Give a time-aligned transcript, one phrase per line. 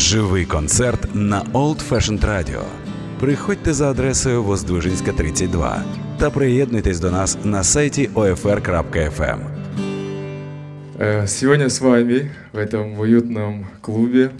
[0.00, 2.62] Живий концерт на Old Fashioned Radio.
[3.20, 5.84] Приходьте за адресою Воздвижинська, 32
[6.18, 9.38] та приєднуйтесь до нас на сайті OFR.FM.
[11.26, 14.30] Сегодня с вами в этом уютном клубе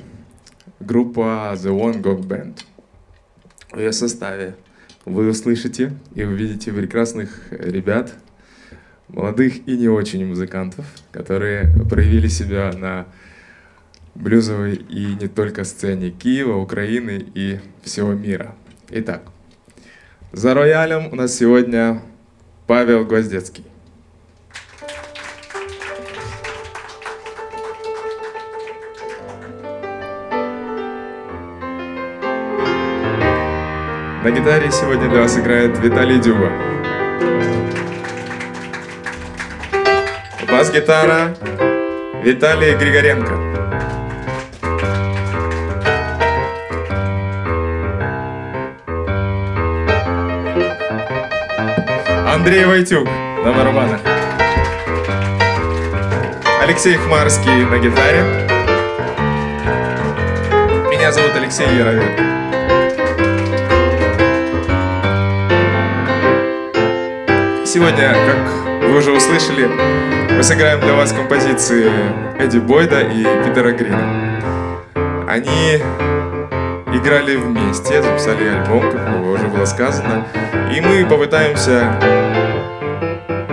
[0.81, 2.65] группа The One Gog Band.
[3.73, 4.55] В ее составе
[5.05, 8.15] вы услышите и увидите прекрасных ребят,
[9.09, 13.05] молодых и не очень музыкантов, которые проявили себя на
[14.15, 18.55] блюзовой и не только сцене Киева, Украины и всего мира.
[18.91, 19.23] Итак,
[20.33, 22.03] за роялем у нас сегодня
[22.67, 23.65] Павел Гвоздецкий.
[34.23, 36.53] На гитаре сегодня для вас играет Виталий Дюба.
[40.47, 41.35] Бас-гитара
[42.23, 43.50] Виталий Григоренко.
[52.41, 53.07] Андрей Войтюк
[53.45, 54.01] на барабанах.
[56.63, 58.23] Алексей Хмарский на гитаре.
[60.91, 62.03] Меня зовут Алексей Яровик.
[67.67, 69.69] Сегодня, как вы уже услышали,
[70.35, 71.93] мы сыграем для вас композиции
[72.39, 74.41] Эдди Бойда и Питера Грина.
[75.29, 75.75] Они
[76.97, 80.25] играли вместе, записали альбом, как уже было сказано,
[80.75, 81.93] и мы попытаемся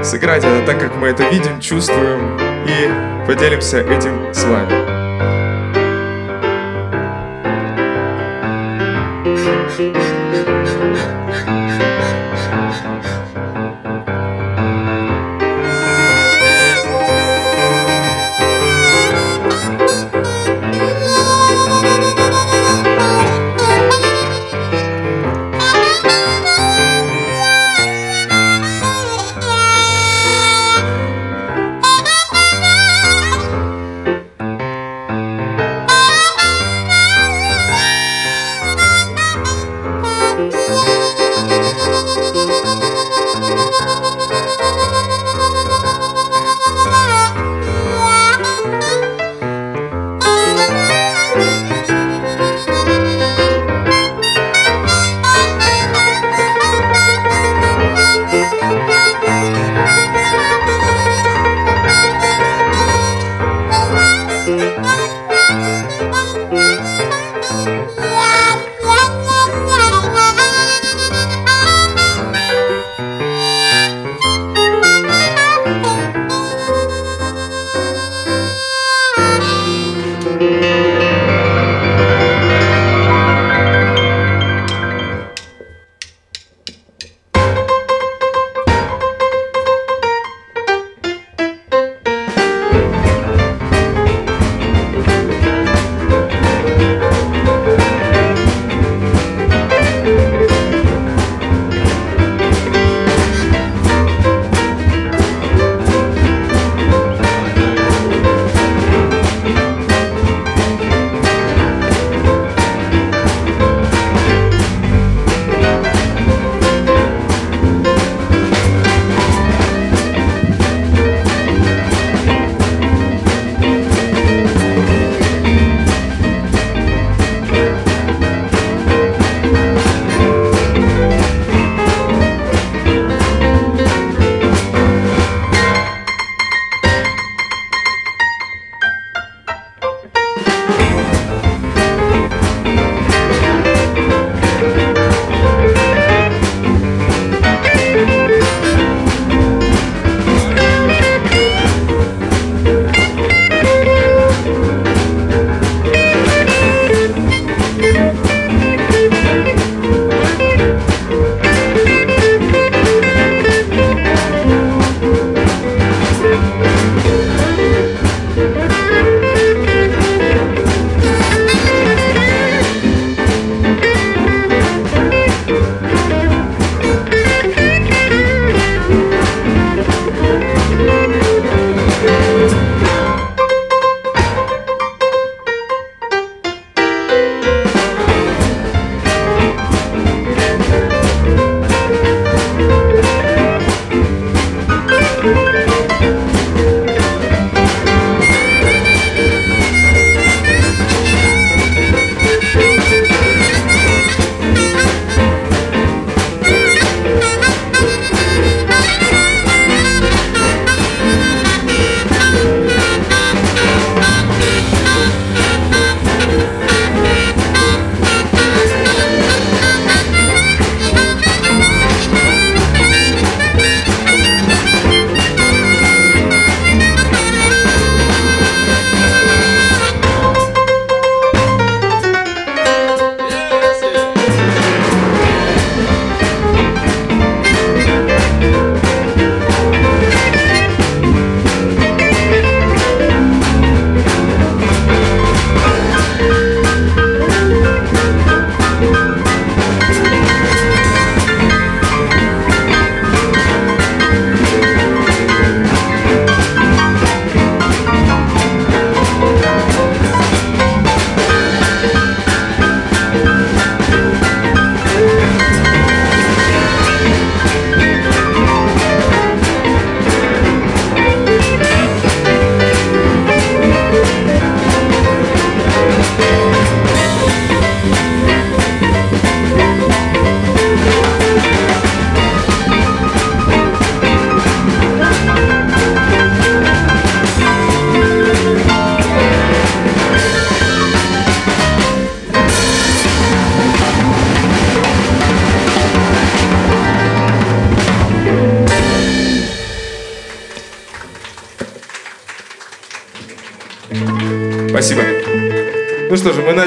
[0.08, 4.97] сыграть это так, как мы это видим, чувствуем и поделимся этим с вами.
[9.78, 10.16] thank you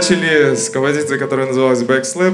[0.00, 2.32] начали с композиции, которая называлась Backslap.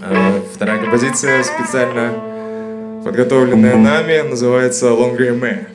[0.00, 5.71] А, вторая композиция, специально подготовленная нами, называется Longer May.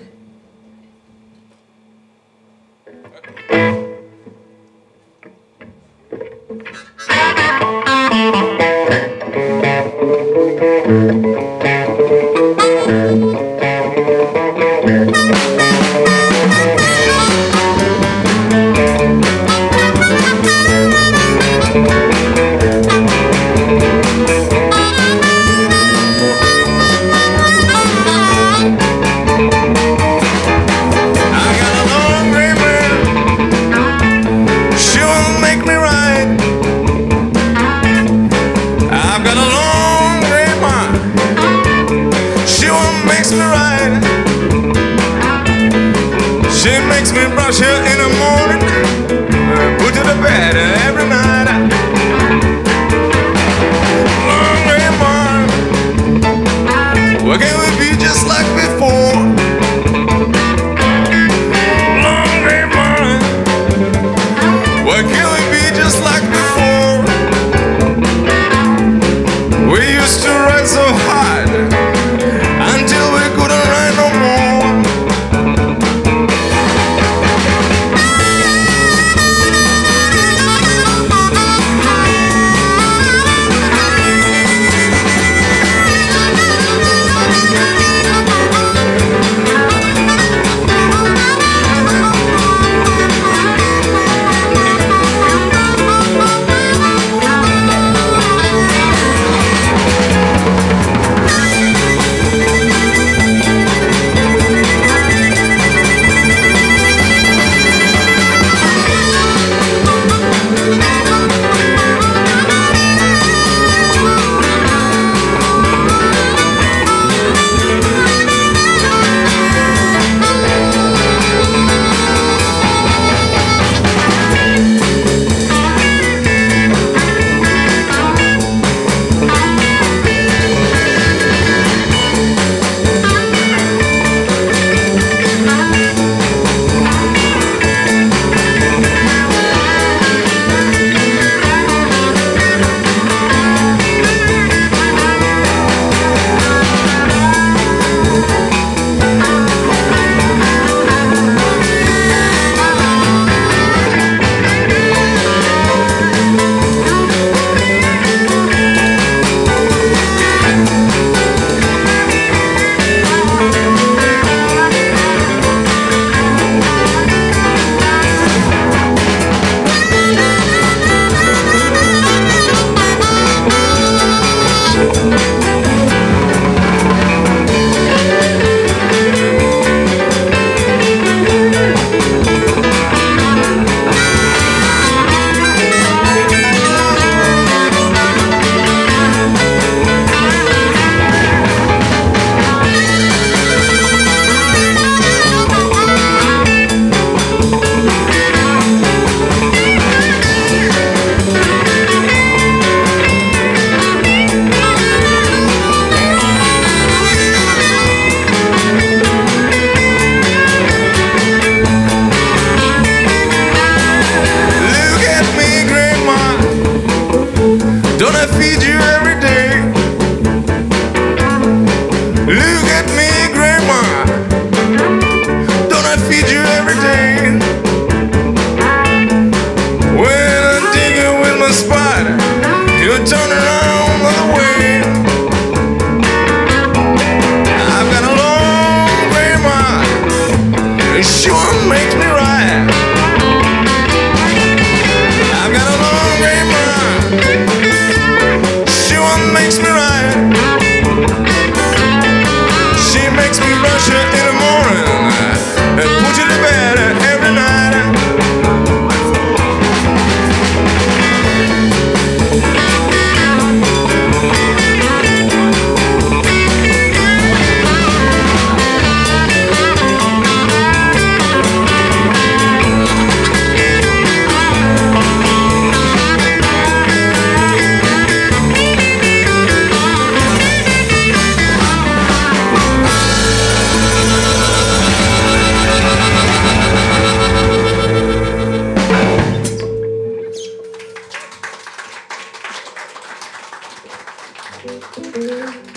[241.00, 242.27] It sure makes me right.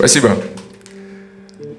[0.00, 0.34] Спасибо.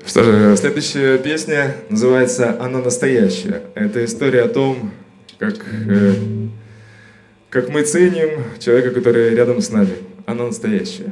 [0.06, 3.64] Что же, следующая песня называется «Она настоящая».
[3.74, 4.92] Это история о том,
[5.40, 5.56] как,
[5.90, 6.14] э,
[7.50, 9.96] как мы ценим человека, который рядом с нами.
[10.28, 11.12] Она настоящая.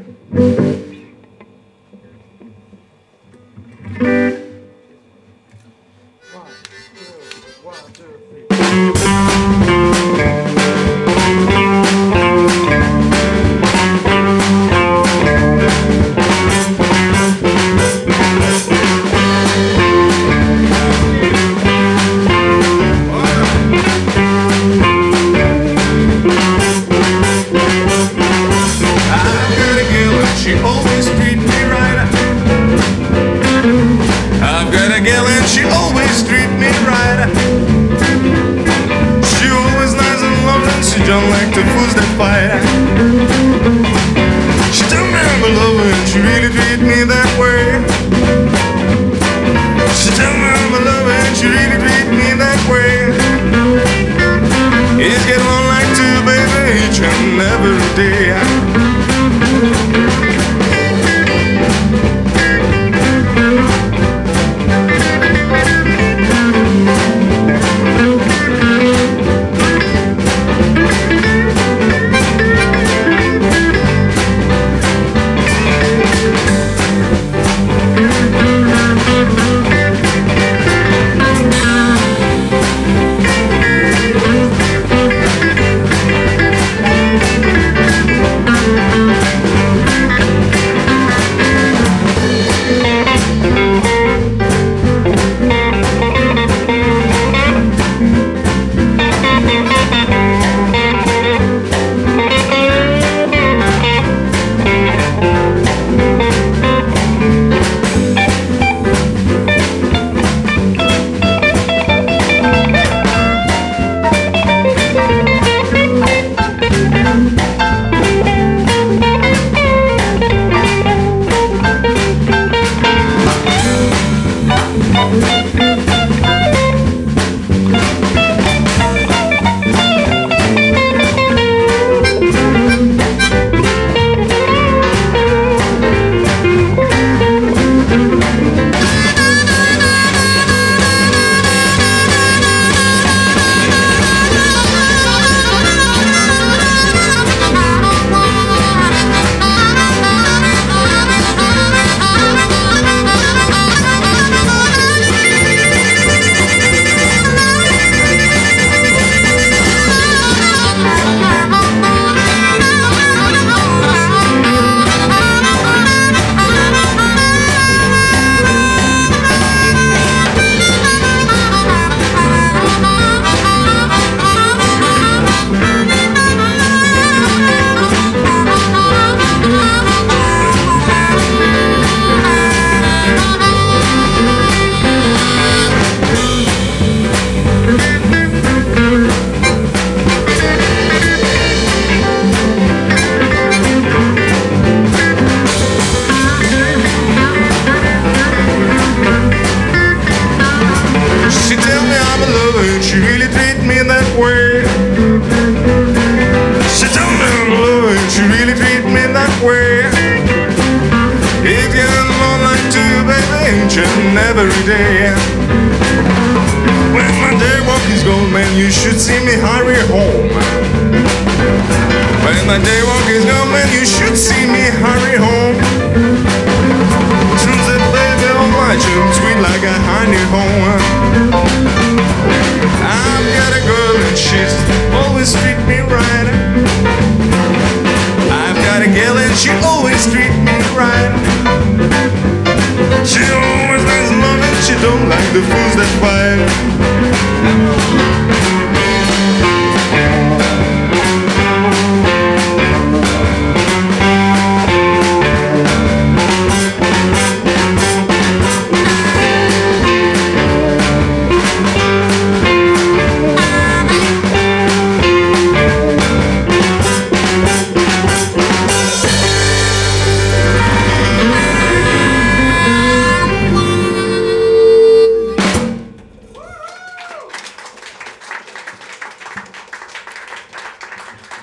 [245.34, 246.40] the fools that fire.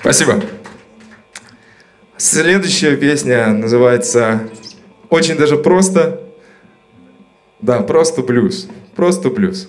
[0.09, 0.41] Спасибо.
[2.15, 4.49] Следующая песня называется
[5.09, 6.21] очень даже просто.
[7.59, 8.69] Да, просто плюс.
[8.95, 9.67] Просто плюс.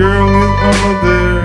[0.00, 1.44] girl is over there.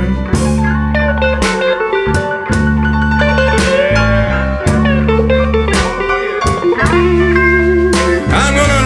[8.32, 8.82] I'm gonna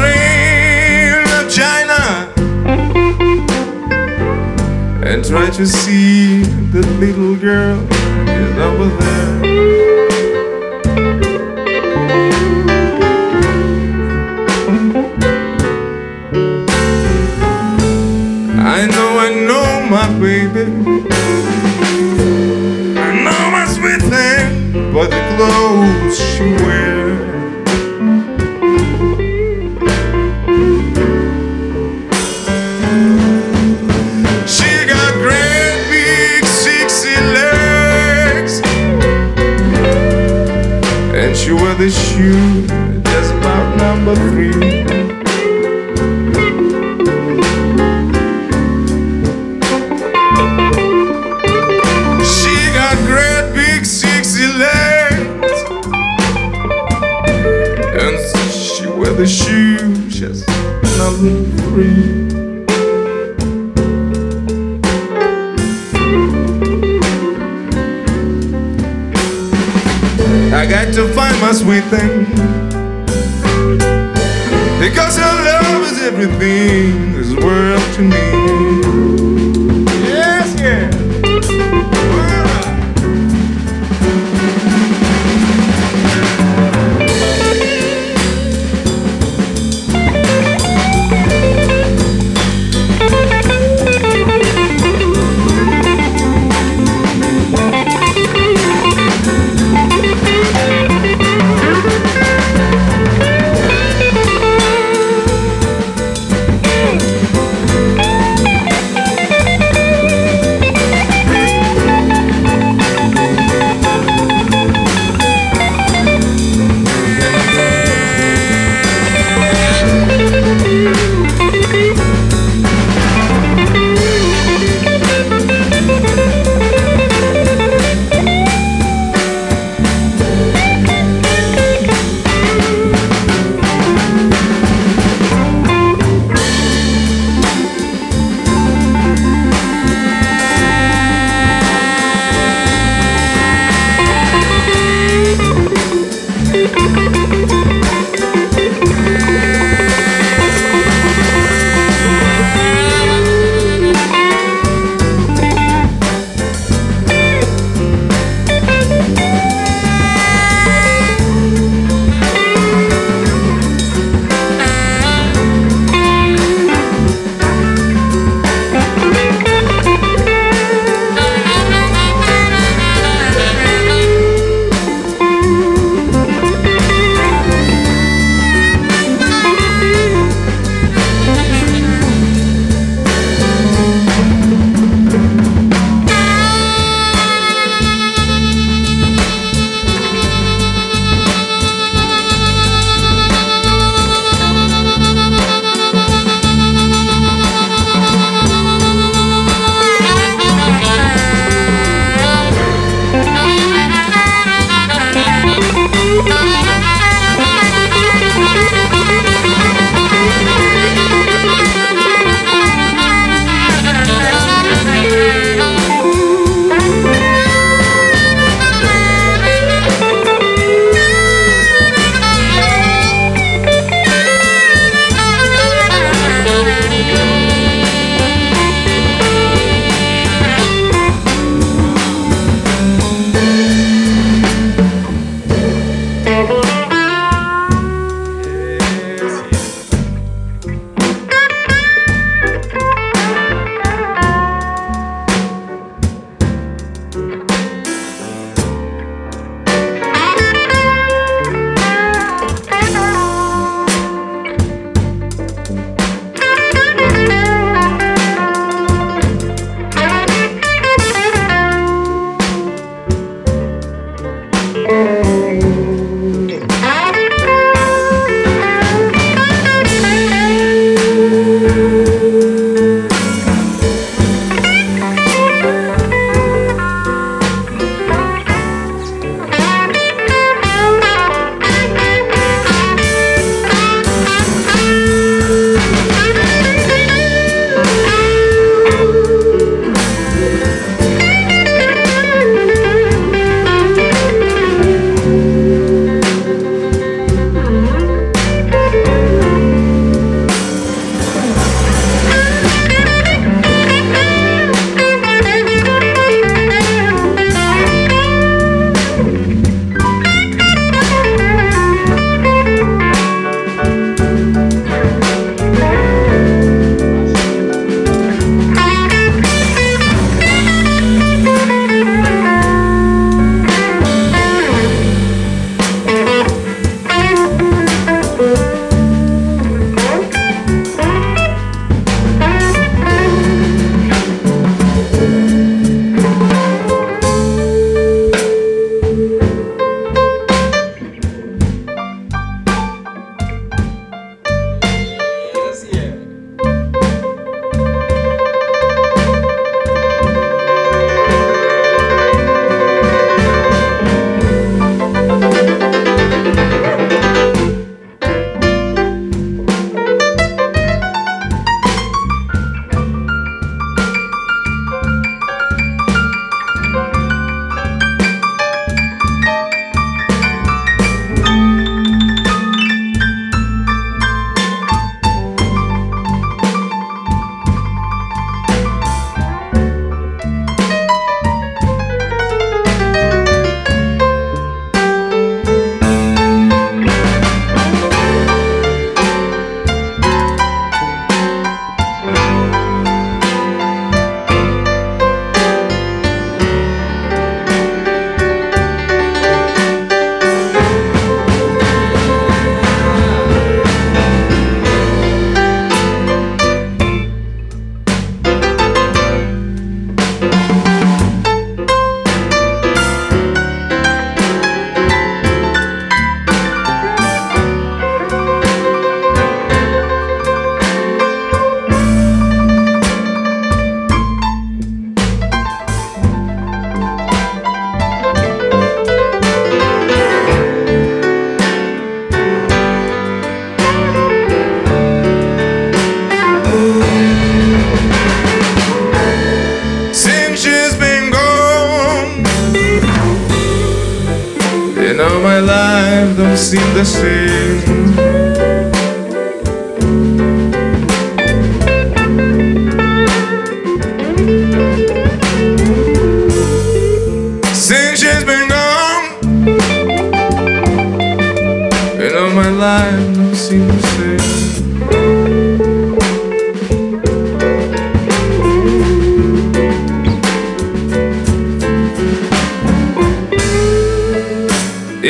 [1.59, 2.01] China
[5.05, 7.77] and try to see the little girl
[8.27, 9.18] is over there.
[26.39, 26.45] She
[34.87, 38.61] got great big sexy legs,
[41.13, 42.65] and she wear this shoe
[43.01, 44.68] just about number three.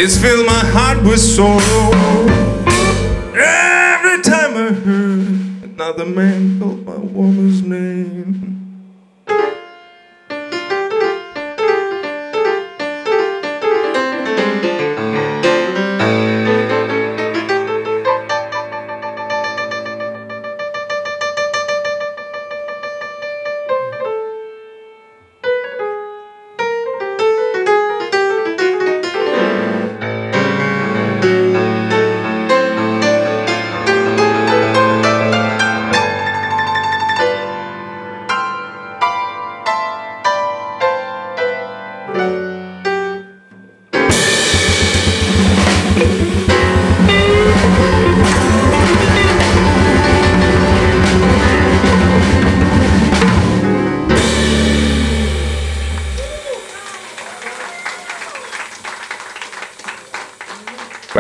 [0.01, 1.91] It's filled my heart with sorrow.
[3.35, 8.38] Every time I heard another man called my woman's name.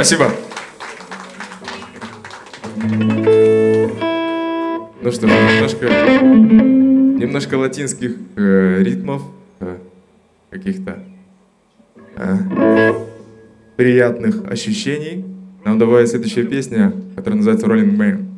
[0.09, 0.31] Спасибо.
[5.03, 9.21] Ну что, немножко, немножко латинских э, ритмов
[9.59, 9.77] э,
[10.49, 11.03] каких-то
[12.15, 12.93] э,
[13.77, 15.25] приятных ощущений.
[15.63, 18.28] Нам давай следующая песня, которая называется Rolling Man.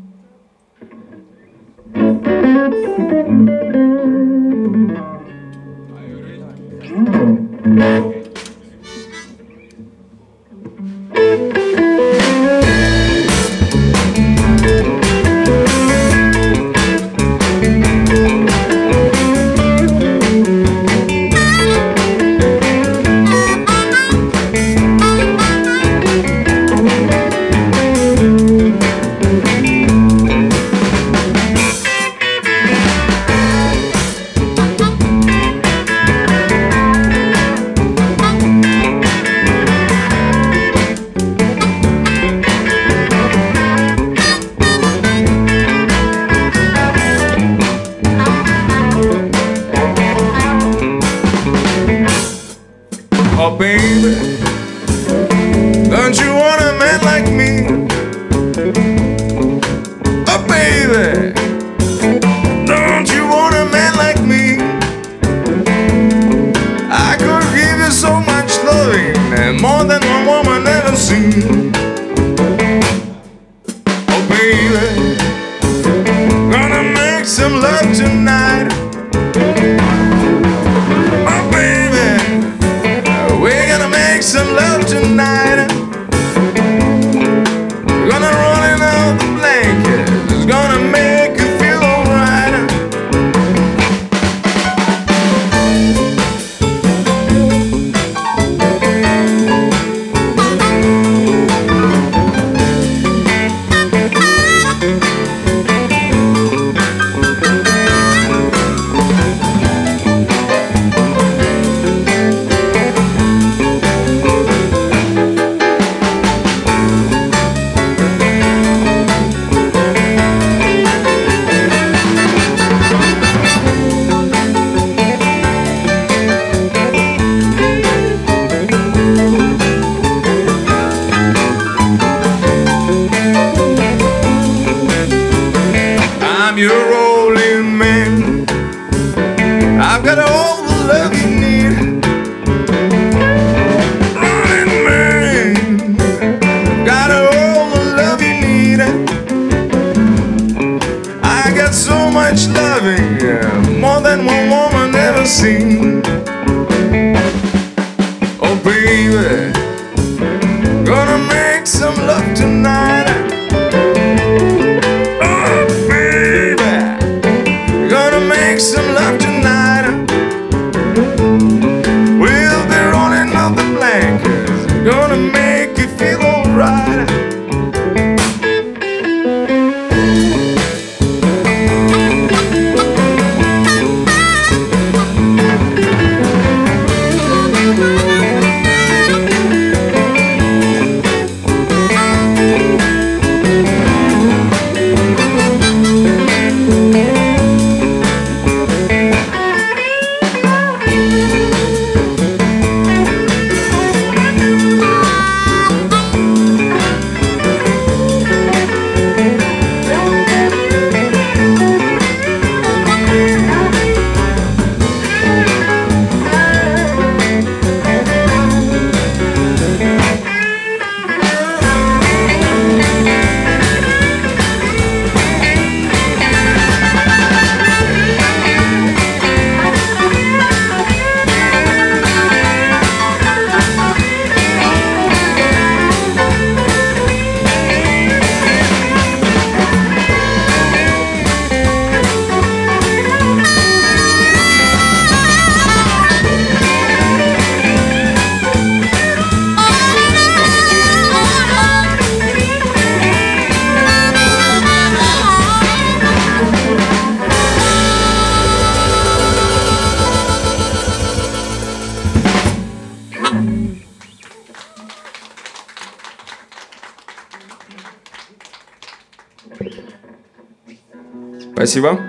[271.72, 272.02] Спасибо.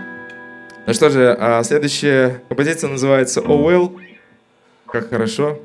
[0.89, 3.97] Ну что же, а следующая композиция называется «Oh well»,
[4.87, 5.61] как хорошо,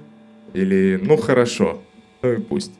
[0.53, 1.81] или «ну хорошо»,
[2.21, 2.73] ну и пусть.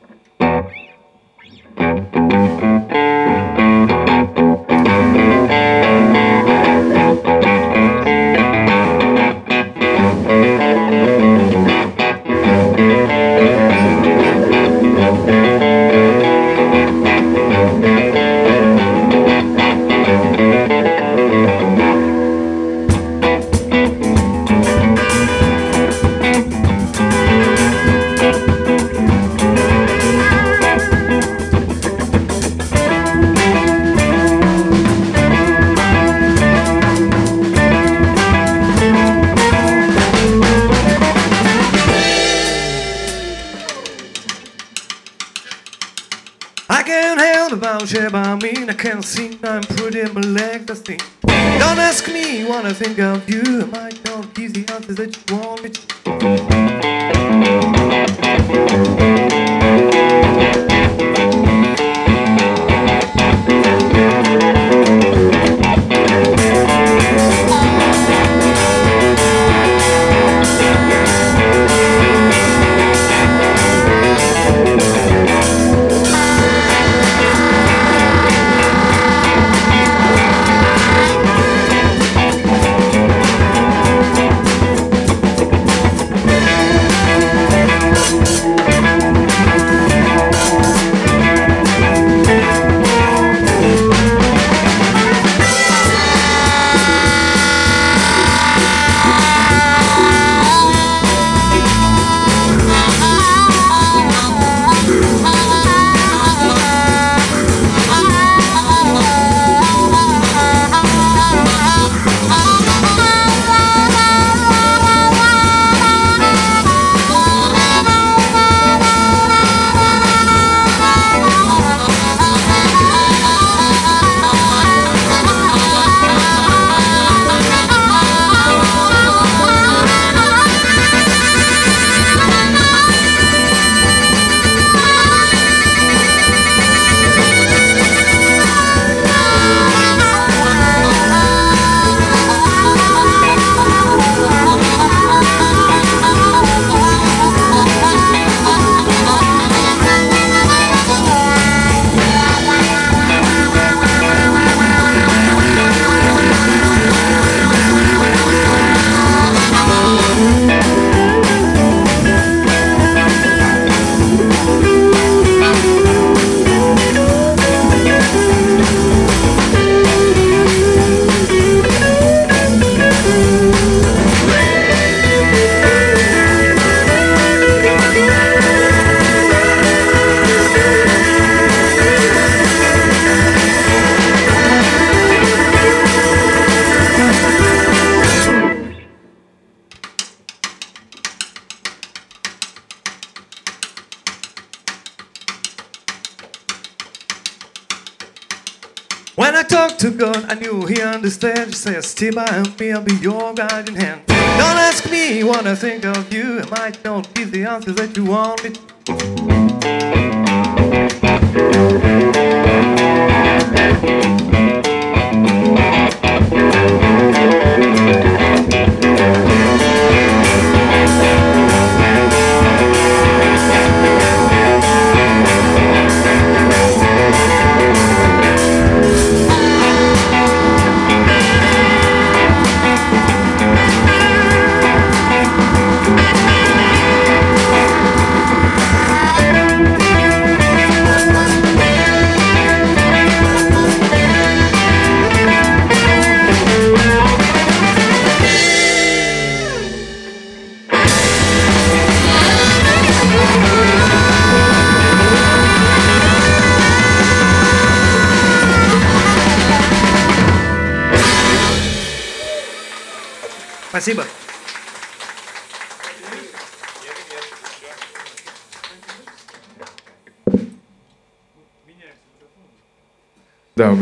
[201.48, 204.02] you say, Stay by and me, I'll be your guiding hand.
[204.06, 206.40] Don't ask me what I think of you.
[206.40, 208.67] I might not be the answer that you want me to.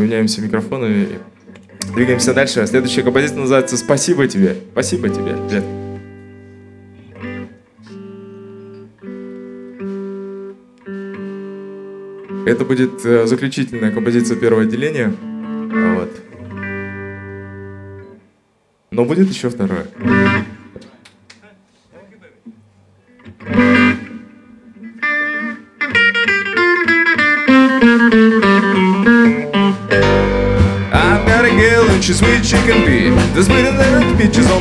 [0.07, 1.19] Меняемся микрофонами.
[1.95, 2.67] Двигаемся дальше.
[2.67, 4.57] Следующая композиция называется «Спасибо тебе».
[4.73, 5.65] Спасибо тебе, Лет.
[12.47, 15.09] Это будет э, заключительная композиция первого отделения.
[15.09, 16.11] Вот.
[18.93, 19.87] Но будет еще второе.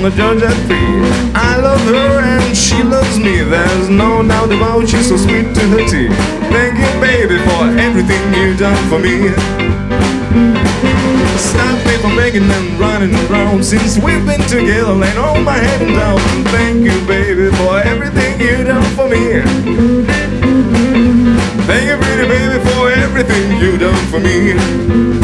[0.10, 1.02] The Georgia tree
[1.34, 3.42] I love her and she loves me.
[3.42, 6.10] There's no doubt about she's so sweet to her tea
[6.54, 9.34] Thank you baby for everything you've done for me.
[11.42, 13.66] Stop me from begging and running around.
[13.66, 16.20] Since we've been together laying all my head down
[16.54, 19.42] Thank you baby for everything you've done for me.
[21.66, 25.16] Thank you pretty baby for everything you've done for me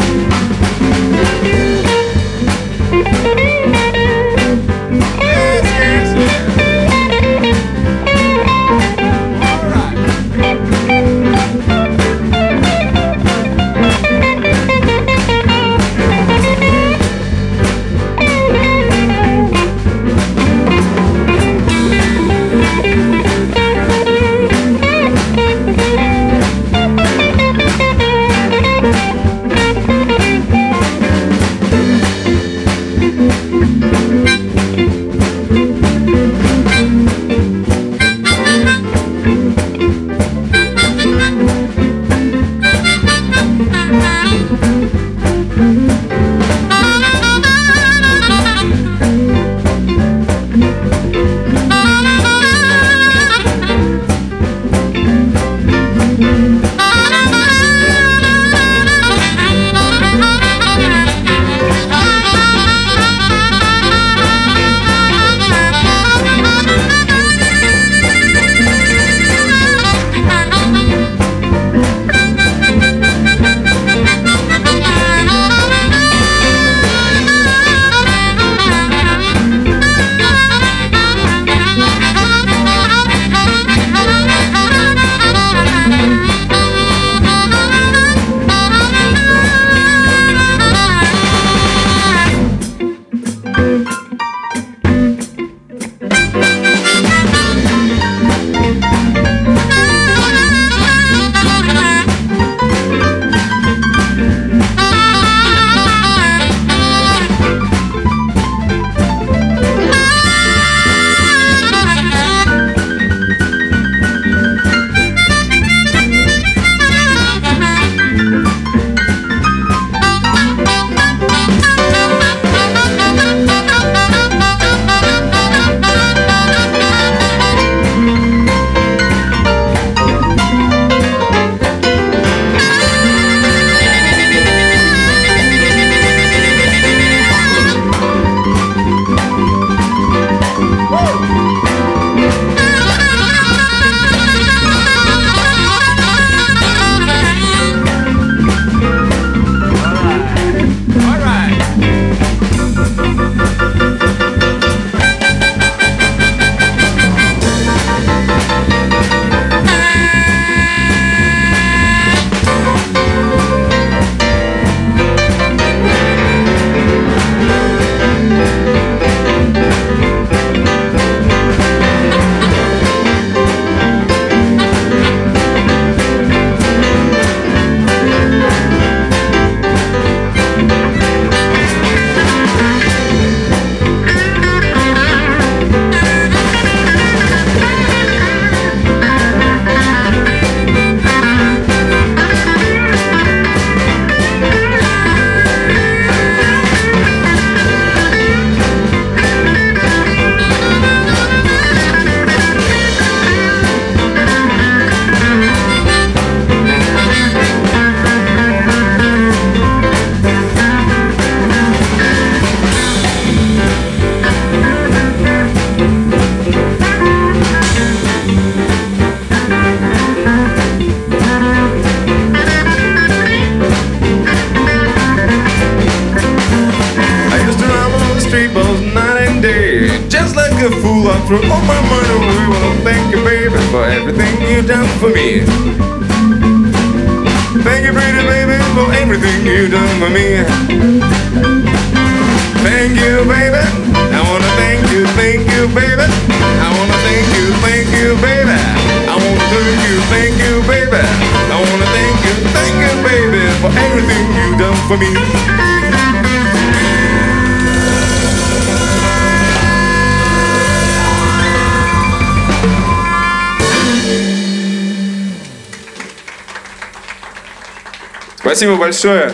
[268.82, 269.30] большое.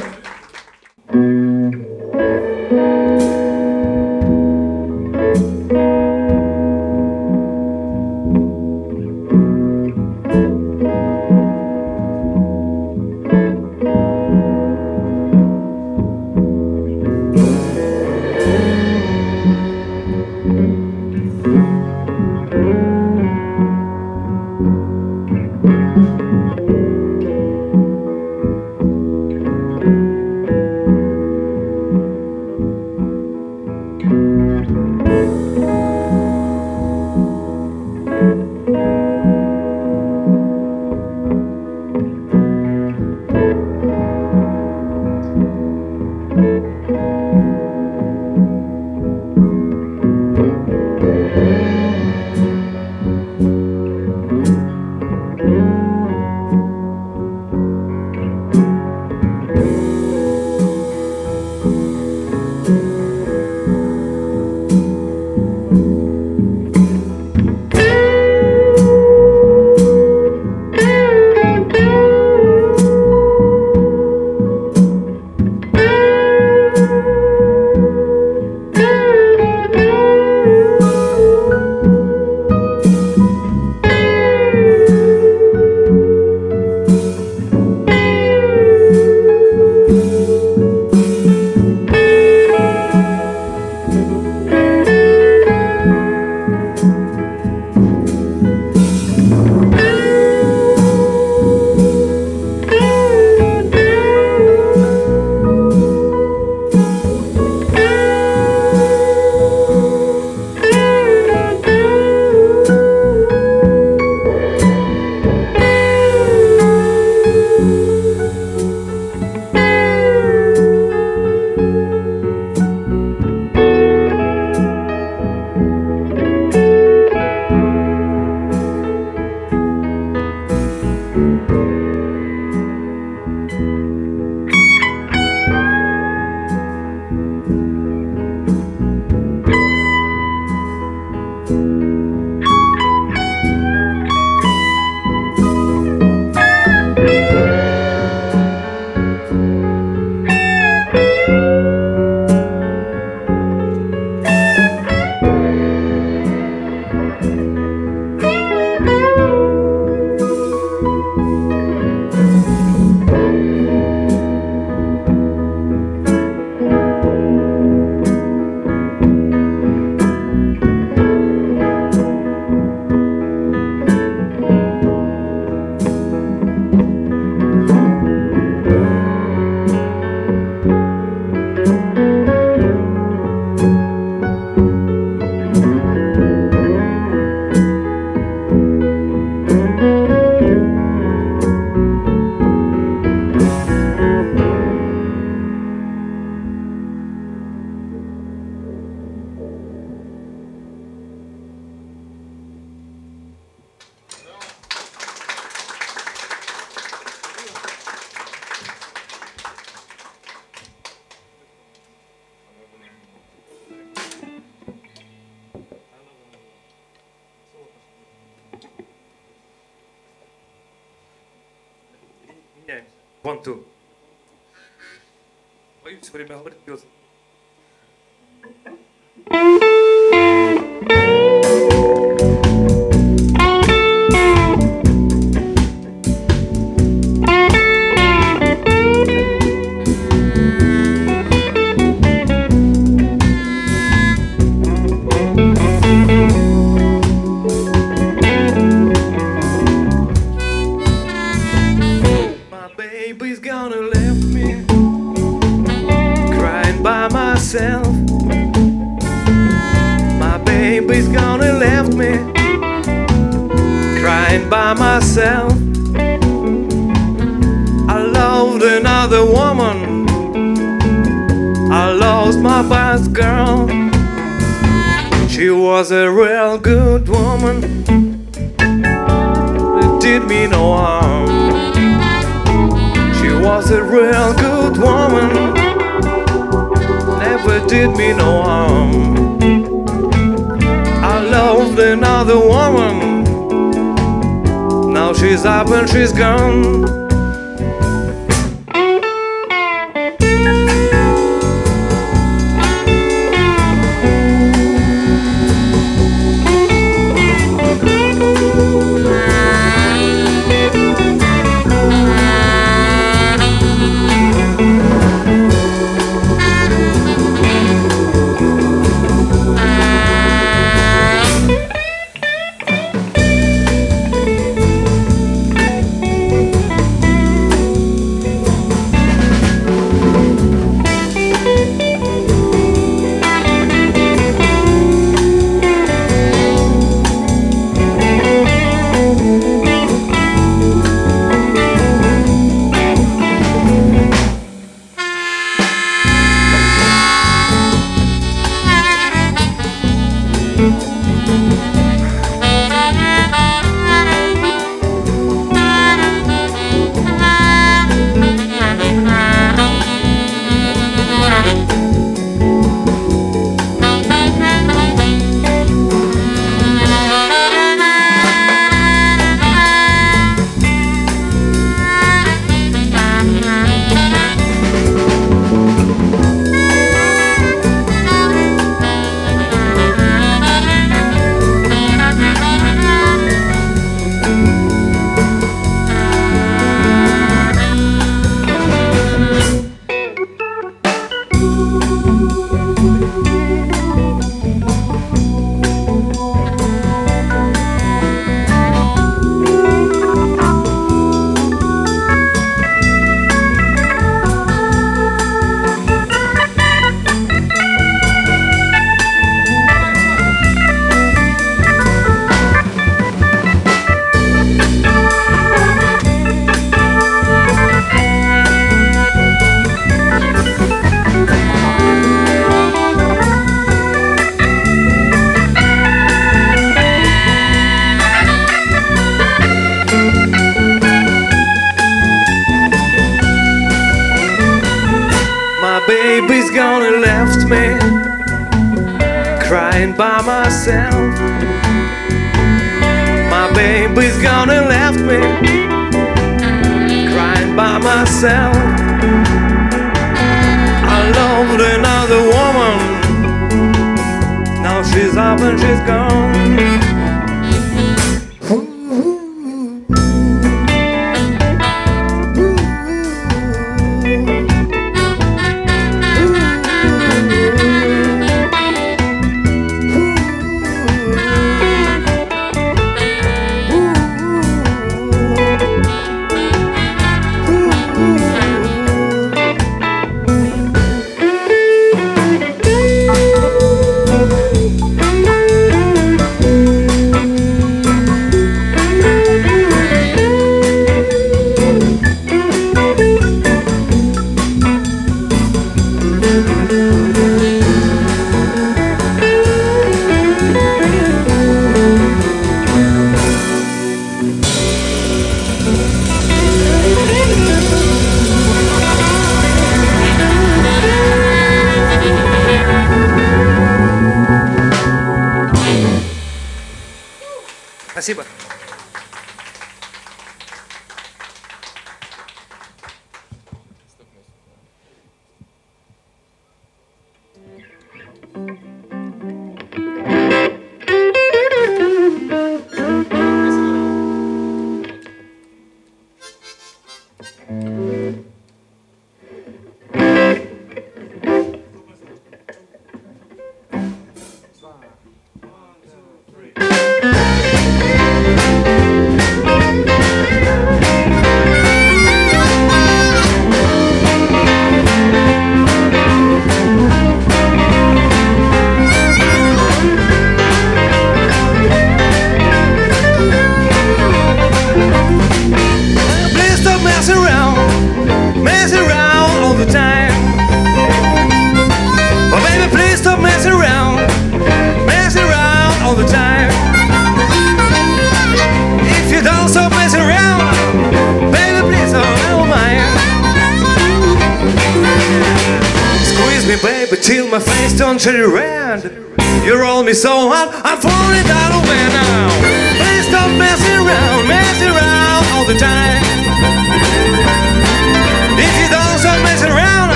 [226.28, 226.97] pelo amor de Deus.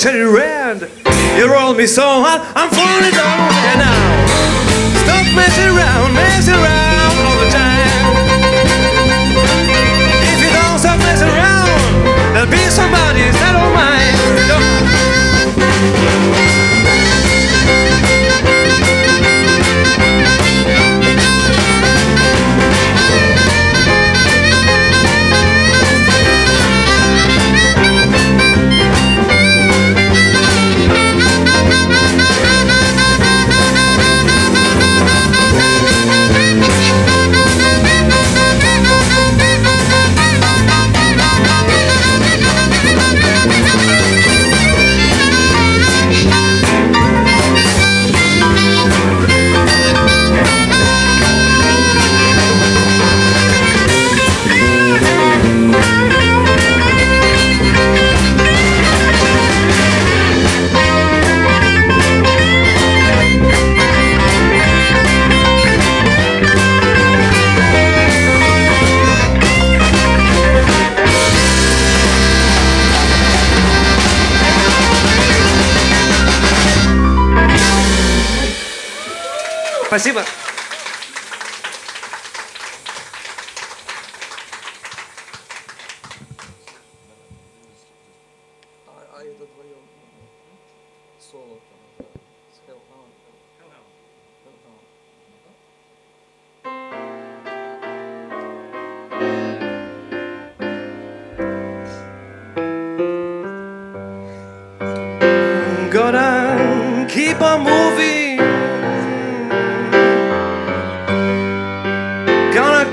[0.00, 0.59] Century Red.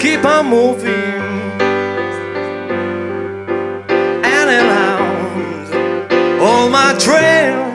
[0.07, 1.21] keep on moving.
[4.35, 5.73] And around
[6.41, 7.66] all my trail.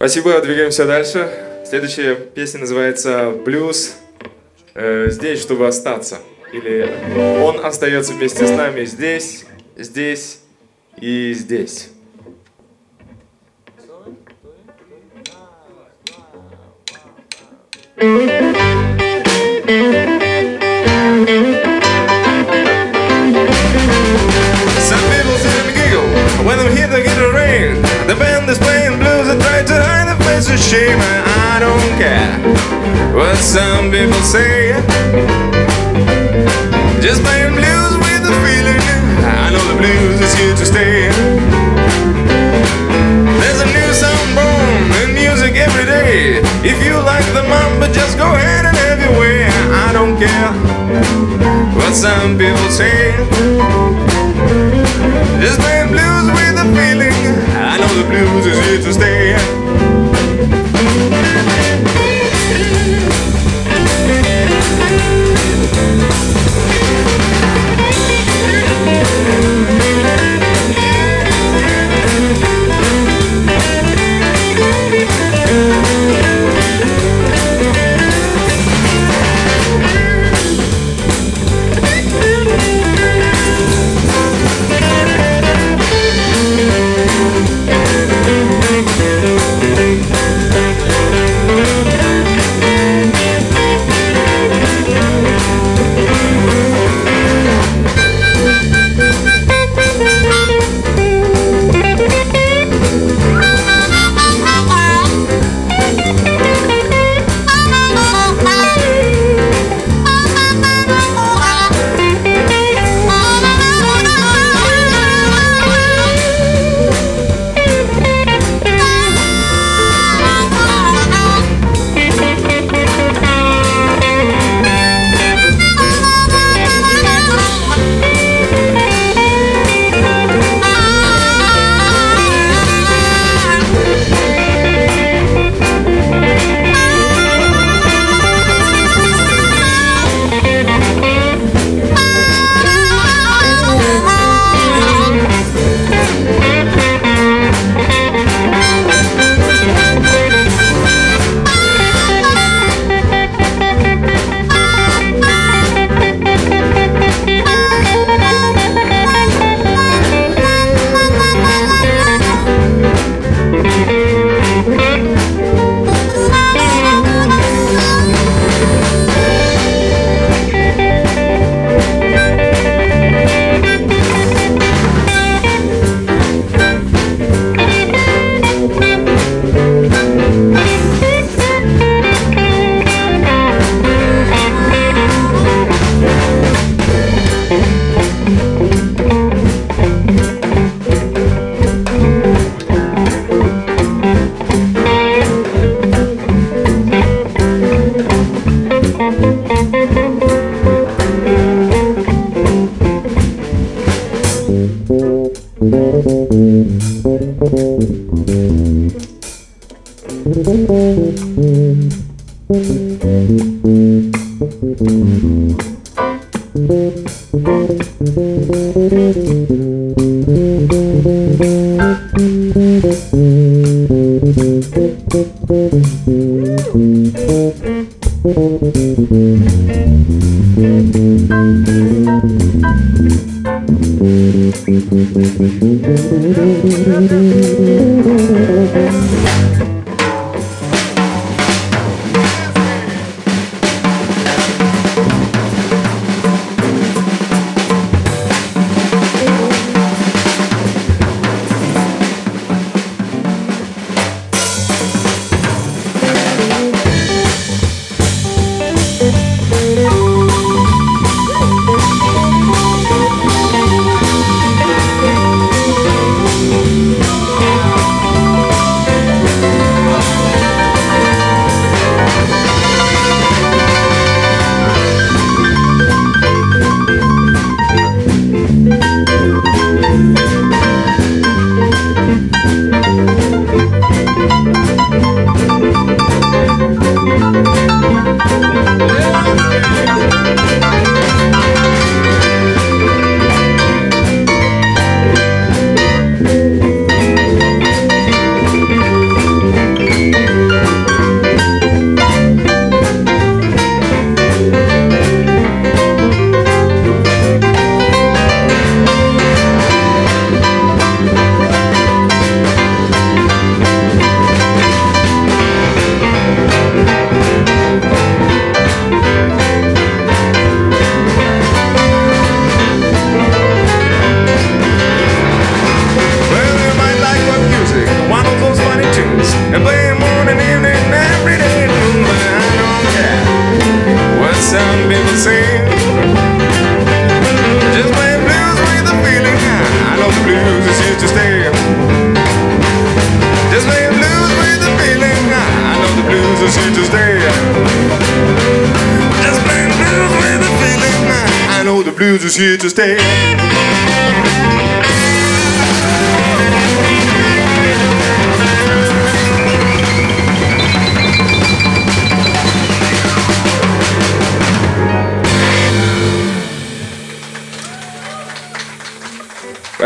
[0.00, 1.30] Спасибо, двигаемся дальше.
[1.68, 3.96] Следующая песня называется «Блюз».
[4.72, 6.20] Э, здесь, чтобы остаться.
[6.54, 6.90] Или
[7.42, 9.44] он остается вместе с нами здесь,
[9.76, 10.40] здесь
[10.98, 11.90] и здесь.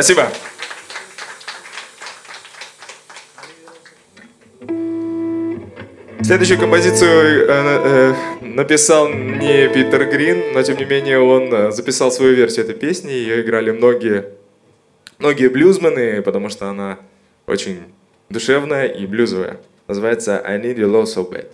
[0.05, 0.28] Спасибо.
[6.22, 12.12] Следующую композицию э, э, написал не Питер Грин, но тем не менее он э, записал
[12.12, 13.12] свою версию этой песни.
[13.12, 14.26] Ее играли многие,
[15.18, 16.98] многие блюзмены, потому что она
[17.46, 17.84] очень
[18.28, 19.59] душевная и блюзовая.
[19.88, 21.46] Называется I Need Your Love So Bad.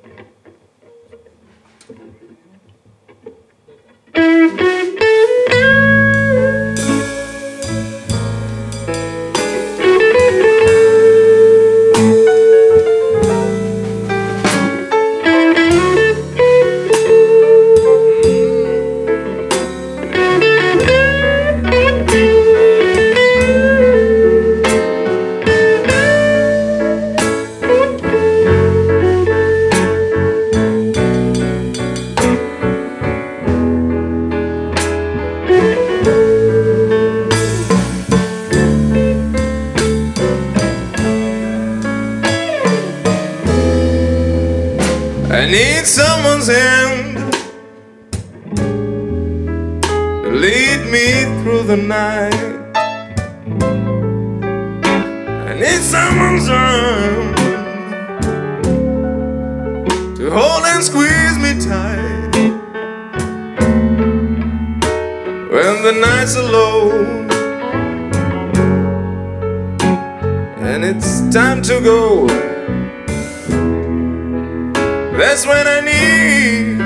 [75.20, 76.78] That's when I need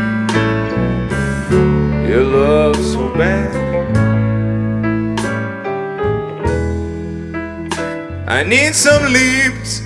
[2.09, 3.55] your love so bad.
[8.28, 9.82] I need some lips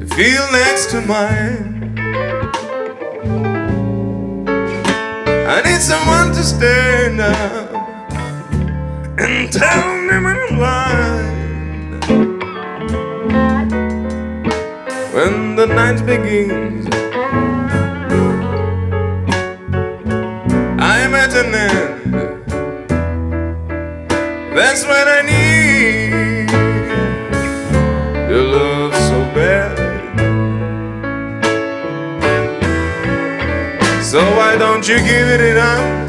[0.00, 1.94] to feel next to mine.
[5.46, 7.70] I need someone to stand up
[9.20, 11.43] and tell me when I'm.
[15.66, 16.86] The night begins.
[20.78, 22.44] I'm at an end.
[24.54, 26.50] That's when I need
[28.30, 29.78] your love so bad.
[34.02, 36.03] So why don't you give it up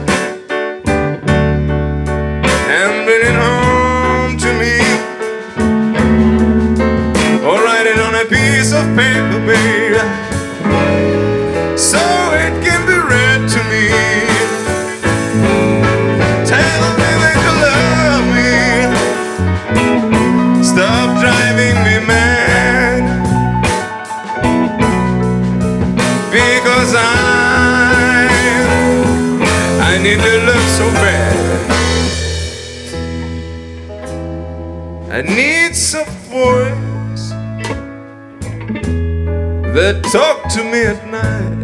[39.86, 41.62] that talk to me at night.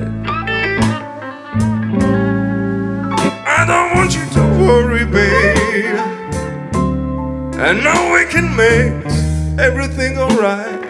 [3.47, 5.97] I don't want you to worry, babe.
[7.59, 8.93] I know we can make
[9.59, 10.81] everything alright.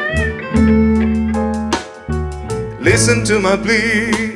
[2.82, 4.31] Listen to my plea.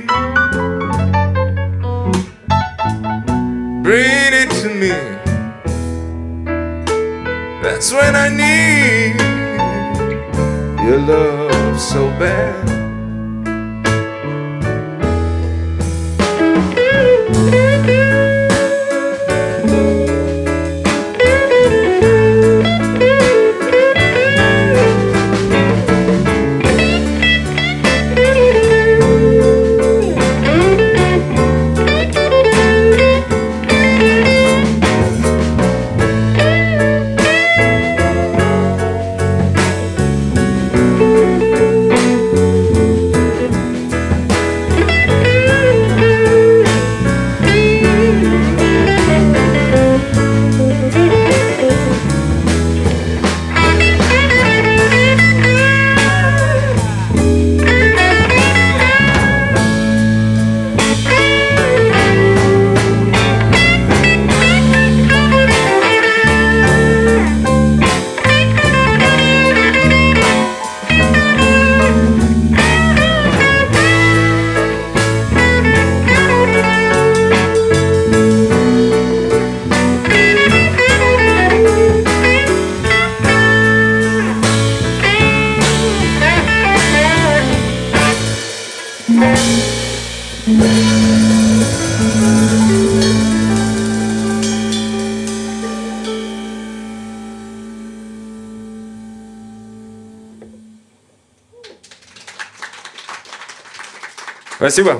[104.66, 105.00] Спасибо.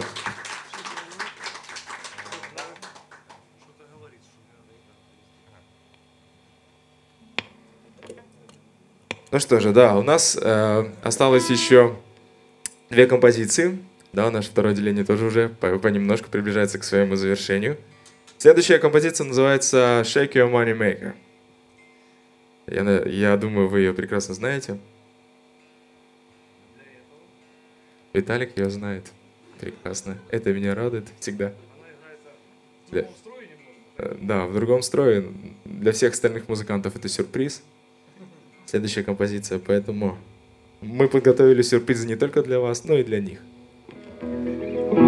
[9.32, 11.96] Ну что же, да, у нас э, осталось еще
[12.92, 13.80] две композиции.
[14.14, 17.80] Да, наше второе отделение тоже уже по- понемножку приближается к своему завершению.
[18.38, 21.14] Следующая композиция называется Shake Your Money Maker.
[22.68, 24.78] Я, я думаю, вы ее прекрасно знаете.
[28.14, 29.12] Виталик ее знает.
[29.66, 30.20] Прекрасно.
[30.30, 31.52] Это меня радует всегда.
[32.92, 33.08] Да.
[33.98, 35.26] Э, Да, в другом строе.
[35.66, 37.64] Для всех остальных музыкантов это сюрприз.
[38.68, 40.20] Следующая композиция, поэтому
[40.82, 43.40] мы подготовили сюрпризы не только для вас, но и для них.
[44.22, 45.05] Shake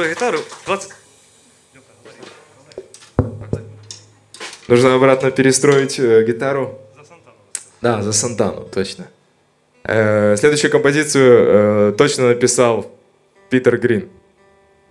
[0.00, 0.38] перестрой гитару.
[0.66, 0.92] 20...
[4.68, 6.78] Нужно обратно перестроить э, гитару.
[7.80, 9.08] Да, за Сантану, точно.
[9.84, 12.90] Э, следующую композицию э, точно написал
[13.48, 14.08] Питер Грин.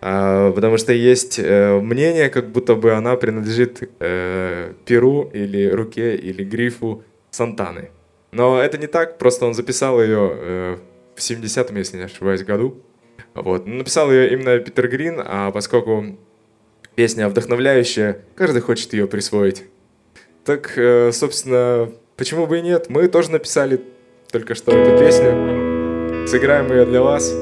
[0.01, 6.15] А, потому что есть э, мнение, как будто бы она принадлежит э, перу или руке
[6.15, 7.89] или грифу Сантаны.
[8.31, 10.77] Но это не так, просто он записал ее э,
[11.15, 12.81] в 70-м, если не ошибаюсь, году.
[13.35, 13.65] Вот.
[13.65, 16.17] Написал ее именно Питер Грин, а поскольку
[16.95, 19.63] песня вдохновляющая, каждый хочет ее присвоить.
[20.45, 22.89] Так, э, собственно, почему бы и нет?
[22.89, 23.81] Мы тоже написали
[24.31, 26.27] только что эту песню.
[26.27, 27.33] Сыграем ее для вас.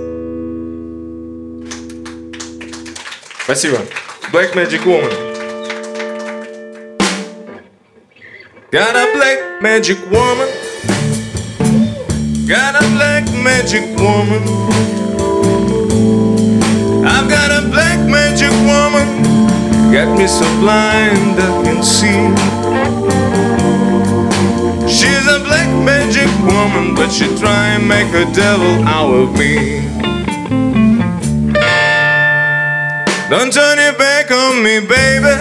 [3.44, 3.78] Спасибо.
[4.32, 5.28] Black Magic Woman.
[8.70, 10.50] Got a black magic woman.
[12.46, 15.07] Got a black magic woman.
[17.08, 19.08] I've got a black magic woman.
[19.94, 22.22] Got me so blind I can see.
[24.88, 29.88] She's a black magic woman, but she try and make a devil out of me.
[33.30, 35.34] Don't turn your back on me, baby.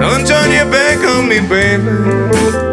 [0.00, 2.69] Don't turn your back on me, baby.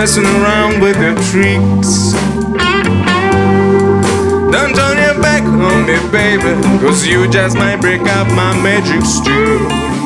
[0.00, 2.12] Messing around with your tricks.
[4.50, 6.58] Don't turn your back on me, baby.
[6.80, 9.99] Cause you just might break up my magic stew.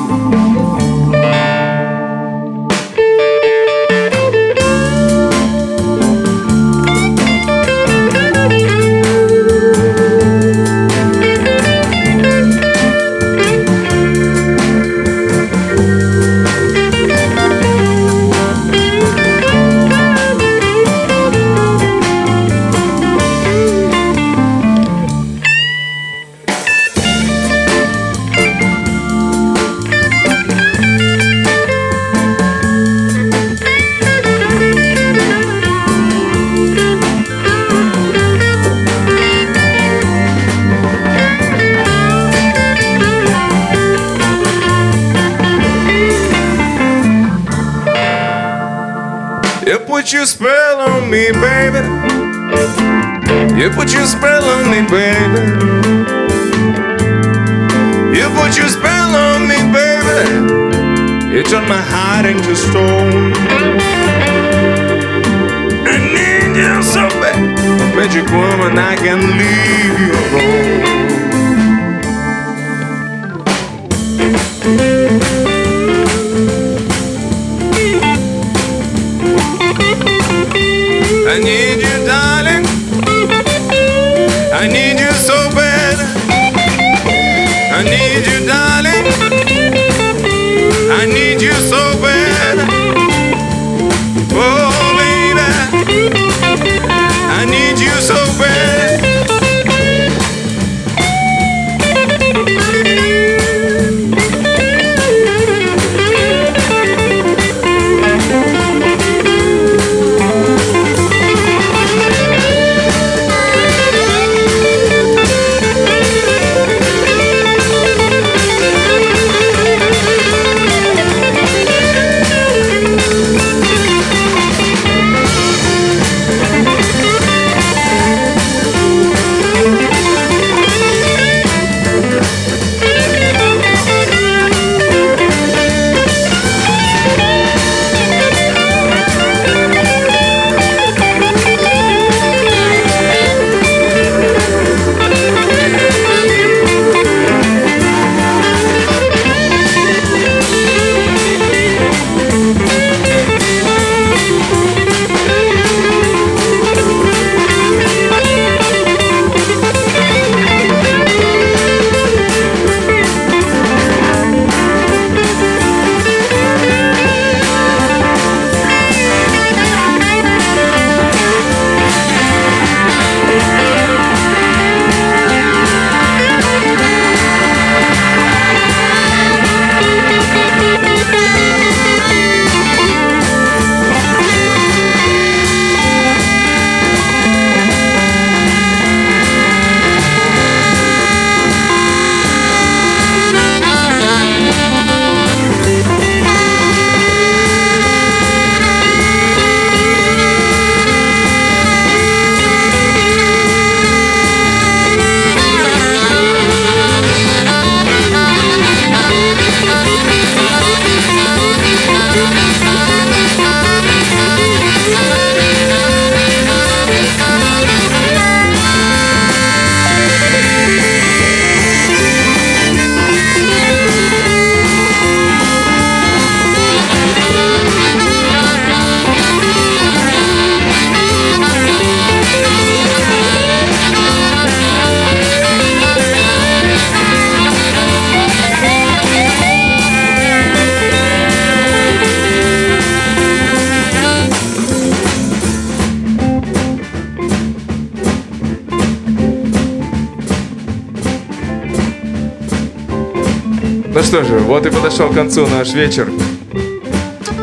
[254.15, 256.09] Что же, вот и подошел к концу наш вечер.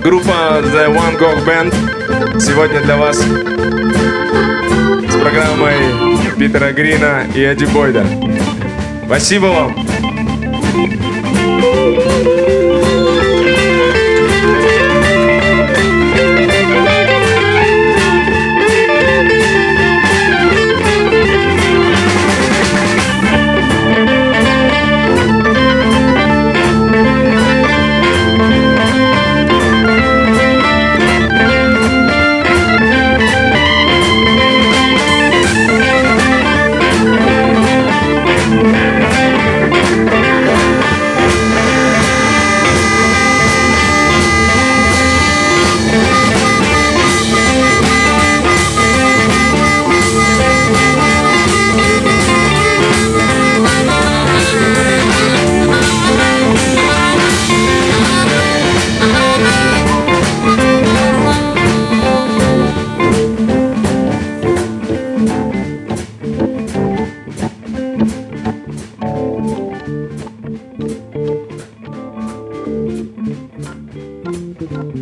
[0.02, 5.74] Группа The One Gog Band сегодня для вас с программой
[6.40, 8.06] Питера Грина и Эдди Бойда.
[9.06, 9.81] Спасибо вам!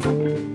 [0.10, 0.49] Спасибо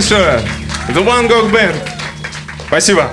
[0.00, 0.40] большое.
[0.88, 1.76] The One Gog Band.
[2.66, 3.10] Спасибо.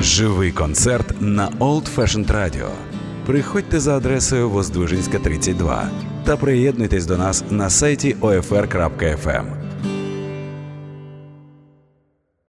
[0.00, 2.70] Живий концерт на Old Fashioned Radio.
[3.26, 5.90] Приходьте за адресою Воздвижинська, 32
[6.24, 9.61] та приєднуйтесь до нас на сайті OFR.FM.